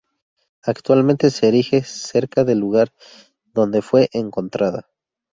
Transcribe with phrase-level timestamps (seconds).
[0.63, 2.91] Actualmente se erige cerca del lugar
[3.53, 4.87] donde fue encontrada.